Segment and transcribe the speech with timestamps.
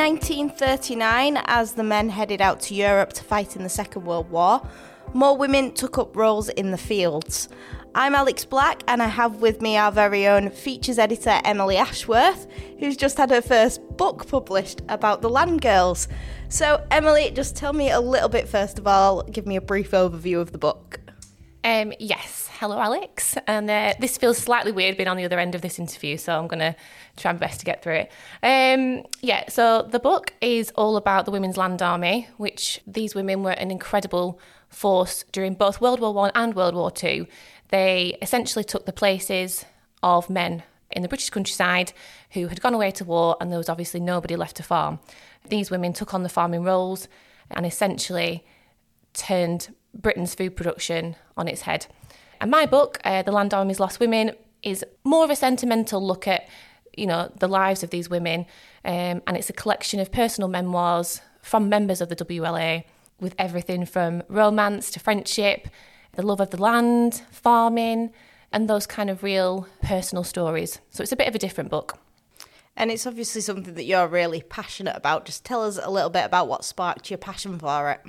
[0.00, 4.66] 1939, as the men headed out to Europe to fight in the Second World War,
[5.12, 7.50] more women took up roles in the fields.
[7.94, 12.46] I'm Alex Black, and I have with me our very own features editor Emily Ashworth,
[12.78, 16.08] who's just had her first book published about the Land Girls.
[16.48, 19.90] So, Emily, just tell me a little bit first of all, give me a brief
[19.90, 20.98] overview of the book.
[21.62, 23.36] Um, yes, hello, Alex.
[23.46, 26.38] And uh, this feels slightly weird being on the other end of this interview, so
[26.38, 26.74] I'm going to
[27.16, 28.12] try my best to get through it.
[28.42, 33.42] Um, yeah, so the book is all about the Women's Land Army, which these women
[33.42, 37.26] were an incredible force during both World War One and World War Two.
[37.68, 39.66] They essentially took the places
[40.02, 41.92] of men in the British countryside
[42.30, 44.98] who had gone away to war, and there was obviously nobody left to farm.
[45.48, 47.06] These women took on the farming roles
[47.50, 48.44] and essentially
[49.12, 51.86] turned Britain's food production on its head.
[52.40, 56.26] And my book, uh, The Land Army's Lost Women, is more of a sentimental look
[56.26, 56.48] at,
[56.96, 58.46] you know, the lives of these women,
[58.84, 62.84] um, and it's a collection of personal memoirs from members of the WLA
[63.20, 65.68] with everything from romance to friendship,
[66.12, 68.10] the love of the land, farming,
[68.52, 70.80] and those kind of real personal stories.
[70.90, 71.98] So it's a bit of a different book.
[72.76, 75.26] And it's obviously something that you're really passionate about.
[75.26, 78.00] Just tell us a little bit about what sparked your passion for it.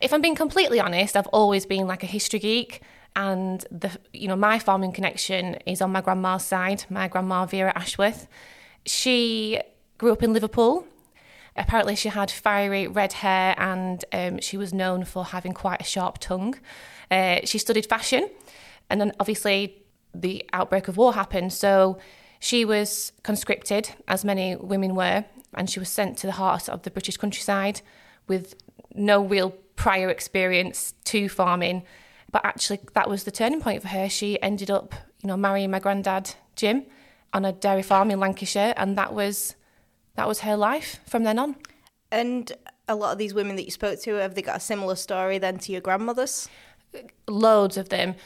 [0.00, 2.82] If I'm being completely honest, I've always been like a history geek
[3.16, 7.72] and the you know my farming connection is on my grandma's side, my grandma Vera
[7.74, 8.28] Ashworth.
[8.86, 9.60] She
[9.98, 10.86] grew up in Liverpool
[11.58, 15.84] Apparently, she had fiery red hair and um, she was known for having quite a
[15.84, 16.54] sharp tongue.
[17.10, 18.30] Uh, she studied fashion,
[18.88, 19.82] and then obviously
[20.14, 21.52] the outbreak of war happened.
[21.52, 21.98] So
[22.38, 26.82] she was conscripted, as many women were, and she was sent to the heart of
[26.82, 27.80] the British countryside
[28.28, 28.54] with
[28.94, 31.84] no real prior experience to farming.
[32.30, 34.08] But actually, that was the turning point for her.
[34.08, 36.84] She ended up, you know, marrying my granddad, Jim,
[37.32, 39.54] on a dairy farm in Lancashire, and that was
[40.16, 41.56] that was her life from then on.
[42.10, 42.52] And
[42.88, 45.38] a lot of these women that you spoke to, have they got a similar story
[45.38, 46.48] then to your grandmother's?
[47.28, 48.16] Loads of them.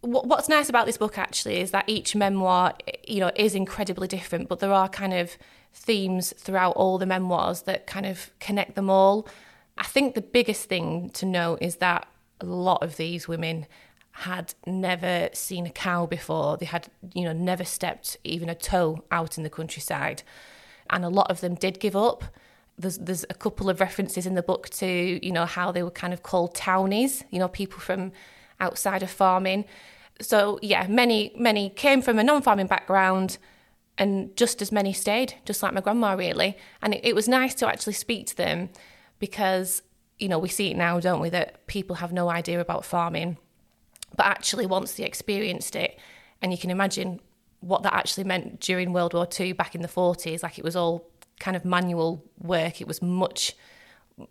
[0.00, 2.74] What's nice about this book actually is that each memoir,
[3.06, 5.36] you know, is incredibly different, but there are kind of
[5.72, 9.28] themes throughout all the memoirs that kind of connect them all.
[9.80, 12.06] I think the biggest thing to know is that
[12.40, 13.66] a lot of these women
[14.12, 16.56] had never seen a cow before.
[16.56, 20.22] They had, you know, never stepped even a toe out in the countryside
[20.90, 22.24] and a lot of them did give up.
[22.76, 24.86] There's there's a couple of references in the book to
[25.24, 28.12] you know how they were kind of called townies, you know people from
[28.58, 29.64] outside of farming.
[30.20, 33.38] So yeah, many many came from a non-farming background,
[33.96, 36.56] and just as many stayed, just like my grandma really.
[36.82, 38.70] And it, it was nice to actually speak to them
[39.20, 39.82] because
[40.18, 43.38] you know we see it now, don't we, that people have no idea about farming,
[44.16, 45.98] but actually once they experienced it,
[46.42, 47.20] and you can imagine
[47.60, 50.42] what that actually meant during World War II back in the 40s.
[50.42, 51.06] Like it was all
[51.38, 53.54] kind of manual work, it was much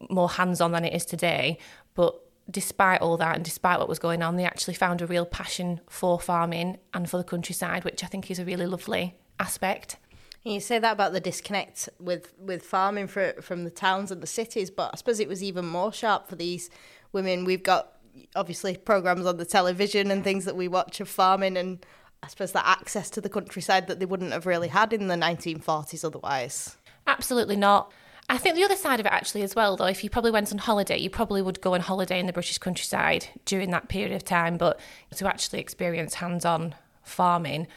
[0.09, 1.57] more hands on than it is today.
[1.95, 5.25] But despite all that and despite what was going on, they actually found a real
[5.25, 9.97] passion for farming and for the countryside, which I think is a really lovely aspect.
[10.43, 14.27] You say that about the disconnect with, with farming for, from the towns and the
[14.27, 16.69] cities, but I suppose it was even more sharp for these
[17.11, 17.45] women.
[17.45, 17.93] We've got
[18.35, 21.85] obviously programs on the television and things that we watch of farming and
[22.21, 25.15] I suppose that access to the countryside that they wouldn't have really had in the
[25.15, 26.77] 1940s otherwise.
[27.07, 27.91] Absolutely not.
[28.29, 30.51] I think the other side of it actually as well, though, if you probably went
[30.51, 34.11] on holiday, you probably would go on holiday in the British countryside during that period
[34.11, 34.79] of time, but
[35.15, 37.67] to actually experience hands on farming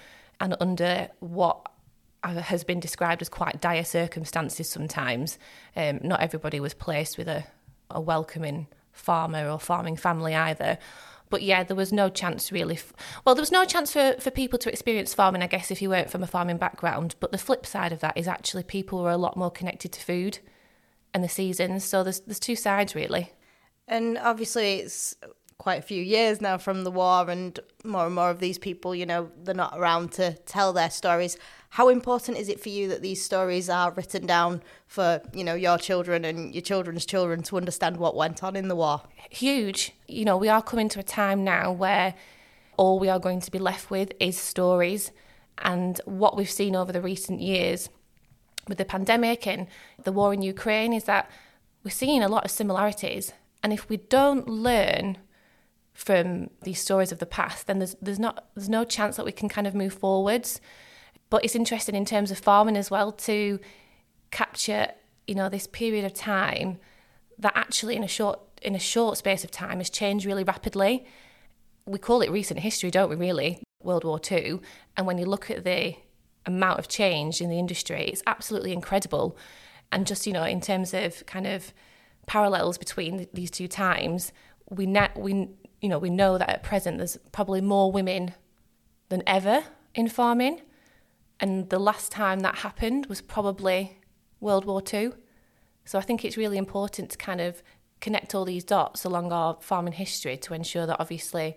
[0.40, 1.71] and under what
[2.22, 5.38] has been described as quite dire circumstances sometimes,
[5.76, 7.44] um, not everybody was placed with a,
[7.90, 10.78] a welcoming farmer or farming family either.
[11.30, 12.74] But yeah, there was no chance really.
[12.74, 12.92] F-
[13.24, 15.88] well, there was no chance for, for people to experience farming, I guess, if you
[15.88, 17.14] weren't from a farming background.
[17.20, 20.00] But the flip side of that is actually people were a lot more connected to
[20.00, 20.38] food
[21.14, 21.84] and the seasons.
[21.84, 23.32] So there's there's two sides really.
[23.88, 25.16] And obviously, it's
[25.62, 28.96] quite a few years now from the war, and more and more of these people,
[28.96, 31.38] you know, they're not around to tell their stories.
[31.70, 35.54] How important is it for you that these stories are written down for, you know,
[35.54, 39.02] your children and your children's children to understand what went on in the war?
[39.31, 39.92] Huge.
[40.08, 42.14] You know, we are coming to a time now where
[42.76, 45.12] all we are going to be left with is stories.
[45.58, 47.88] And what we've seen over the recent years
[48.66, 49.69] with the pandemic and
[50.02, 51.31] the war in Ukraine is that
[51.84, 53.32] we're seeing a lot of similarities.
[53.62, 55.19] And if we don't learn
[55.94, 59.32] from these stories of the past, then there's there's not there's no chance that we
[59.32, 60.60] can kind of move forwards.
[61.30, 63.58] But it's interesting in terms of farming as well to
[64.30, 64.88] capture,
[65.26, 66.78] you know, this period of time
[67.38, 71.06] that actually in a short in a short space of time has changed really rapidly.
[71.84, 73.62] We call it recent history, don't we, really?
[73.82, 74.60] World War II.
[74.96, 75.96] And when you look at the
[76.46, 79.36] amount of change in the industry, it's absolutely incredible.
[79.90, 81.72] And just, you know, in terms of kind of
[82.26, 84.32] parallels between these two times,
[84.70, 85.48] we, na- we,
[85.82, 88.32] you know, we know that at present there's probably more women
[89.11, 89.64] than ever
[89.94, 90.62] in farming.
[91.40, 93.99] And the last time that happened was probably
[94.40, 95.11] World War II.
[95.84, 97.62] So I think it's really important to kind of
[98.00, 101.56] connect all these dots along our farming history to ensure that obviously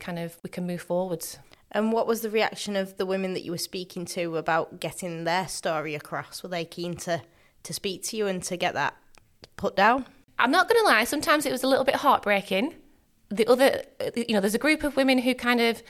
[0.00, 1.38] kind of we can move forwards.
[1.70, 5.24] And what was the reaction of the women that you were speaking to about getting
[5.24, 6.42] their story across?
[6.42, 7.20] Were they keen to,
[7.62, 8.96] to speak to you and to get that
[9.56, 10.06] put down?
[10.38, 12.74] I'm not going to lie, sometimes it was a little bit heartbreaking.
[13.30, 15.82] The other, uh, you know, there's a group of women who kind of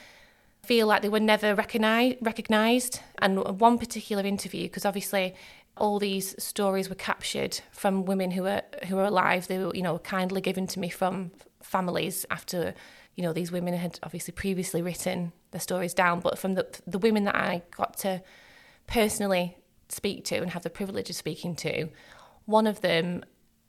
[0.64, 3.00] feel like they were never recognised.
[3.18, 5.34] And one particular interview, because obviously
[5.76, 9.46] all these stories were captured from women who were who were alive.
[9.46, 12.74] They were, you know, kindly given to me from families after
[13.16, 16.98] you know, these women had obviously previously written their stories down, but from the the
[16.98, 18.22] women that I got to
[18.86, 19.56] personally
[19.88, 21.88] speak to and have the privilege of speaking to,
[22.44, 23.24] one of them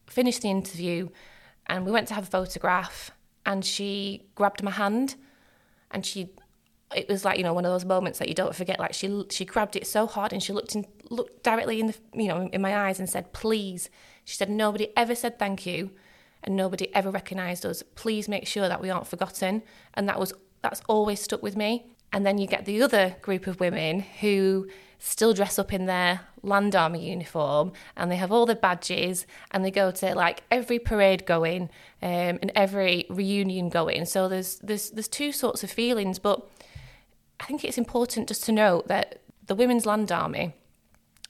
[0.07, 1.09] finished the interview
[1.67, 3.11] and we went to have a photograph
[3.47, 5.15] and she grabbed my hand
[5.89, 6.29] and she
[6.95, 9.25] it was like you know one of those moments that you don't forget like she
[9.31, 12.47] she grabbed it so hard and she looked in looked directly in the you know
[12.53, 13.89] in my eyes and said please
[14.23, 15.89] she said nobody ever said thank you
[16.43, 17.83] and nobody ever recognised us.
[17.95, 19.63] Please make sure that we aren't forgotten.
[19.93, 21.91] And that was that's always stuck with me.
[22.11, 24.67] And then you get the other group of women who
[24.99, 29.63] still dress up in their land army uniform and they have all the badges and
[29.63, 31.63] they go to like every parade going
[32.01, 34.05] um, and every reunion going.
[34.05, 36.47] So there's there's there's two sorts of feelings, but
[37.39, 40.53] I think it's important just to note that the Women's Land Army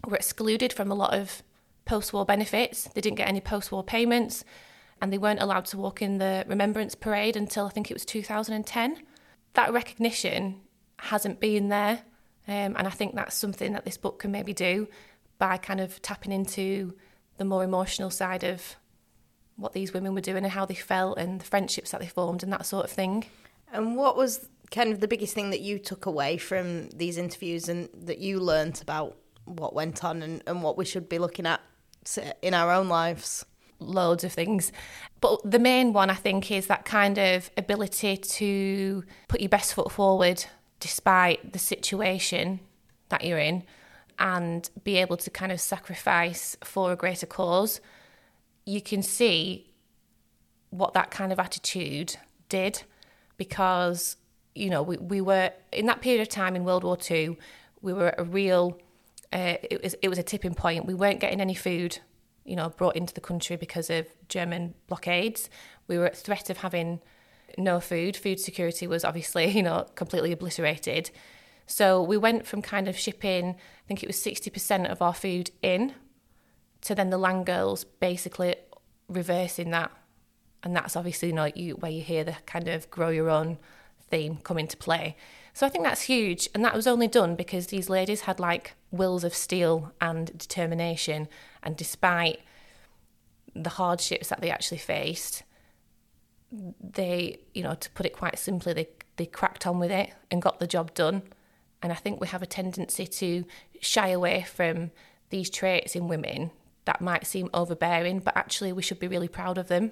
[0.05, 1.43] were excluded from a lot of
[1.85, 2.85] post-war benefits.
[2.93, 4.43] They didn't get any post-war payments
[5.01, 8.05] and they weren't allowed to walk in the Remembrance Parade until I think it was
[8.05, 9.03] 2010.
[9.53, 10.61] That recognition
[10.97, 12.01] hasn't been there,
[12.47, 14.87] um, and I think that's something that this book can maybe do
[15.37, 16.93] by kind of tapping into
[17.37, 18.75] the more emotional side of
[19.55, 22.43] what these women were doing and how they felt and the friendships that they formed
[22.43, 23.25] and that sort of thing.
[23.71, 27.67] And what was kind of the biggest thing that you took away from these interviews
[27.67, 31.45] and that you learnt about what went on and, and what we should be looking
[31.45, 31.61] at
[32.41, 33.45] in our own lives?
[33.79, 34.71] loads of things.
[35.21, 39.75] But the main one, I think, is that kind of ability to put your best
[39.75, 40.43] foot forward
[40.79, 42.59] despite the situation
[43.09, 43.63] that you're in
[44.19, 47.79] and be able to kind of sacrifice for a greater cause.
[48.65, 49.73] You can see
[50.69, 52.17] what that kind of attitude
[52.49, 52.83] did
[53.37, 54.17] because,
[54.55, 57.37] you know, we, we were in that period of time in World War II,
[57.81, 58.79] we were at a real,
[59.31, 60.85] uh, it, was, it was a tipping point.
[60.85, 61.99] We weren't getting any food
[62.47, 65.49] you know, brought into the country because of German blockades.
[65.87, 67.01] We were at threat of having
[67.57, 68.15] no food.
[68.15, 71.11] Food security was obviously, you know, completely obliterated.
[71.65, 75.51] So we went from kind of shipping, I think it was 60% of our food
[75.61, 75.93] in,
[76.81, 78.55] to then the land girls basically
[79.09, 79.91] reversing that.
[80.63, 83.57] And that's obviously, know, you, where you hear the kind of grow your own
[84.09, 85.17] theme come into play.
[85.53, 86.47] So I think that's huge.
[86.53, 91.27] And that was only done because these ladies had like wills of steel and determination.
[91.63, 92.39] And despite
[93.55, 95.43] the hardships that they actually faced,
[96.51, 100.41] they, you know, to put it quite simply, they, they cracked on with it and
[100.41, 101.23] got the job done.
[101.81, 103.45] And I think we have a tendency to
[103.81, 104.91] shy away from
[105.29, 106.51] these traits in women
[106.85, 109.91] that might seem overbearing, but actually we should be really proud of them.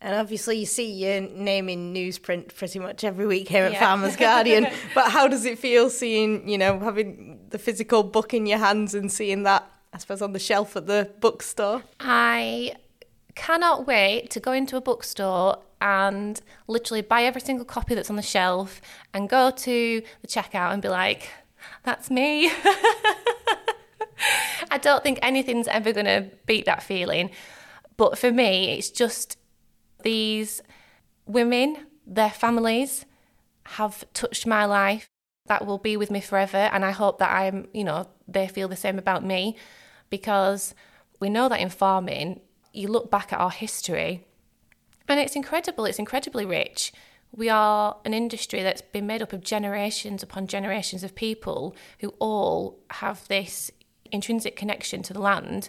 [0.00, 3.80] And obviously, you see your name in newsprint pretty much every week here at yeah.
[3.80, 4.68] Farmers Guardian.
[4.94, 8.94] but how does it feel seeing, you know, having the physical book in your hands
[8.94, 11.82] and seeing that, I suppose, on the shelf at the bookstore?
[11.98, 12.76] I
[13.34, 18.16] cannot wait to go into a bookstore and literally buy every single copy that's on
[18.16, 18.80] the shelf
[19.14, 21.30] and go to the checkout and be like,
[21.84, 22.50] that's me.
[24.70, 27.30] I don't think anything's ever going to beat that feeling.
[27.96, 29.38] But for me, it's just
[30.02, 30.60] these
[31.26, 33.04] women, their families,
[33.64, 35.10] have touched my life.
[35.46, 36.56] That will be with me forever.
[36.56, 39.56] And I hope that I'm, you know, they feel the same about me
[40.10, 40.74] because
[41.20, 42.40] we know that in farming,
[42.72, 44.26] you look back at our history
[45.08, 46.92] and it's incredible, it's incredibly rich.
[47.30, 52.08] We are an industry that's been made up of generations upon generations of people who
[52.18, 53.70] all have this
[54.10, 55.68] intrinsic connection to the land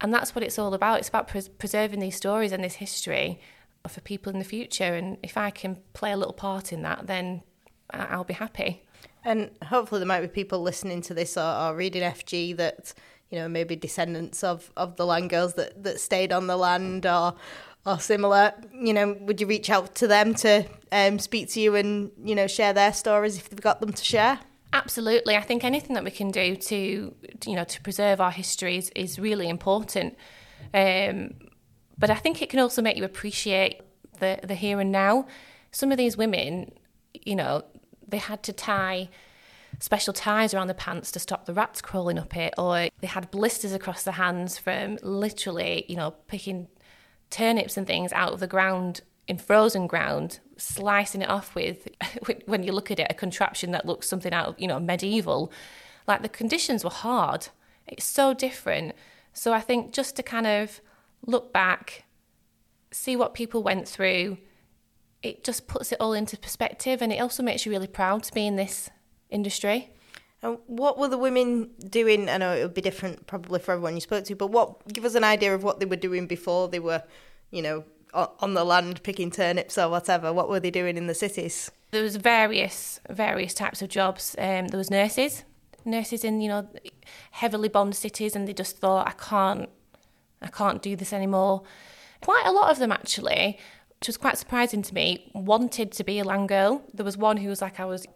[0.00, 1.00] and that's what it's all about.
[1.00, 3.40] It's about pres- preserving these stories and this history
[3.88, 4.94] for people in the future.
[4.94, 7.42] And if I can play a little part in that, then
[7.90, 8.84] I'll be happy.
[9.24, 12.94] And hopefully, there might be people listening to this or, or reading FG that
[13.30, 17.04] you know maybe descendants of, of the land girls that, that stayed on the land
[17.04, 17.34] or
[17.88, 18.52] or similar.
[18.72, 22.34] You know, would you reach out to them to um, speak to you and you
[22.34, 24.40] know share their stories if they've got them to share?
[24.72, 25.36] Absolutely.
[25.36, 26.76] I think anything that we can do to,
[27.46, 30.16] you know, to preserve our history is, is really important.
[30.74, 31.34] Um,
[31.96, 33.80] but I think it can also make you appreciate
[34.20, 35.26] the, the here and now.
[35.70, 36.72] Some of these women,
[37.14, 37.64] you know,
[38.06, 39.08] they had to tie
[39.78, 43.30] special ties around the pants to stop the rats crawling up it, or they had
[43.30, 46.68] blisters across the hands from literally, you know, picking
[47.30, 51.88] turnips and things out of the ground in frozen ground, slicing it off with,
[52.46, 55.52] when you look at it, a contraption that looks something out of, you know, medieval.
[56.06, 57.48] Like the conditions were hard.
[57.86, 58.94] It's so different.
[59.34, 60.80] So I think just to kind of
[61.26, 62.04] look back,
[62.90, 64.38] see what people went through,
[65.22, 68.32] it just puts it all into perspective and it also makes you really proud to
[68.32, 68.88] be in this
[69.30, 69.92] industry.
[70.42, 72.28] And what were the women doing?
[72.28, 75.04] I know it would be different probably for everyone you spoke to, but what give
[75.04, 77.02] us an idea of what they were doing before they were,
[77.50, 80.32] you know, on the land picking turnips or whatever.
[80.32, 81.70] What were they doing in the cities?
[81.90, 84.34] There was various various types of jobs.
[84.38, 85.44] Um, there was nurses,
[85.84, 86.68] nurses in you know
[87.32, 89.68] heavily bombed cities, and they just thought, I can't,
[90.42, 91.62] I can't do this anymore.
[92.20, 93.58] Quite a lot of them actually,
[94.00, 96.82] which was quite surprising to me, wanted to be a land girl.
[96.92, 98.06] There was one who was like, I was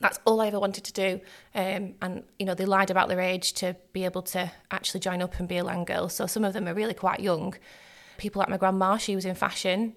[0.00, 1.20] that's all I ever wanted to do.
[1.54, 5.22] Um, and, you know, they lied about their age to be able to actually join
[5.22, 6.08] up and be a land girl.
[6.08, 7.54] So some of them are really quite young.
[8.18, 9.94] People like my grandma, she was in fashion.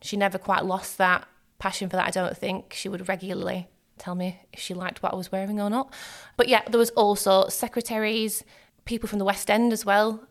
[0.00, 1.26] She never quite lost that
[1.58, 2.72] passion for that, I don't think.
[2.74, 3.68] She would regularly
[3.98, 5.92] tell me if she liked what I was wearing or not.
[6.36, 8.42] But yeah, there was also secretaries,
[8.84, 10.26] people from the West End as well.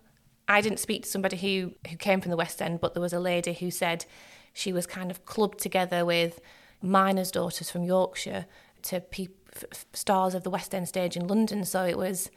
[0.47, 3.13] I didn't speak to somebody who, who came from the West End, but there was
[3.13, 4.05] a lady who said
[4.51, 6.41] she was kind of clubbed together with
[6.81, 8.45] miners' daughters from Yorkshire
[8.83, 11.65] to pe- f- stars of the West End stage in London.
[11.65, 12.29] So it was,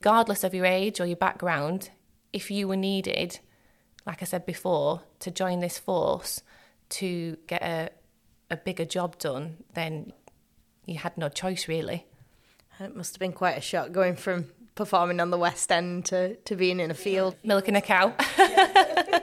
[0.00, 1.90] regardless of your age or your background,
[2.32, 3.40] if you were needed,
[4.06, 6.42] like I said before, to join this force
[6.90, 7.90] to get a,
[8.50, 10.12] a bigger job done, then
[10.86, 12.06] you had no choice really.
[12.80, 16.36] It must have been quite a shock going from performing on the West End to,
[16.36, 17.36] to being in a field.
[17.44, 18.14] Milking a cow.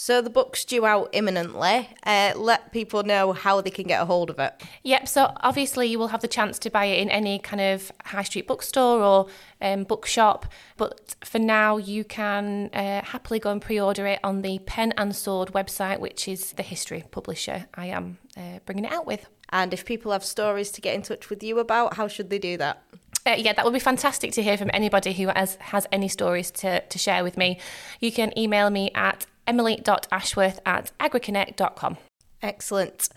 [0.00, 1.88] So the book's due out imminently.
[2.04, 4.54] Uh, let people know how they can get a hold of it.
[4.84, 5.08] Yep.
[5.08, 8.22] So obviously you will have the chance to buy it in any kind of high
[8.22, 9.26] street bookstore or
[9.60, 10.46] um, bookshop.
[10.76, 15.16] But for now, you can uh, happily go and pre-order it on the Pen and
[15.16, 19.26] Sword website, which is the history publisher I am uh, bringing it out with.
[19.48, 22.38] And if people have stories to get in touch with you about, how should they
[22.38, 22.84] do that?
[23.26, 26.52] Uh, yeah, that would be fantastic to hear from anybody who has, has any stories
[26.52, 27.58] to, to share with me.
[27.98, 31.96] You can email me at emily.ashworth at agriconnect.com.
[32.40, 33.08] Excellent.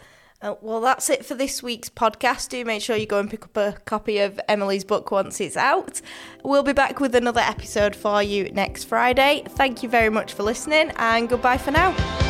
[0.41, 2.49] Uh, well, that's it for this week's podcast.
[2.49, 5.55] Do make sure you go and pick up a copy of Emily's book once it's
[5.55, 6.01] out.
[6.43, 9.43] We'll be back with another episode for you next Friday.
[9.49, 12.20] Thank you very much for listening, and goodbye for now.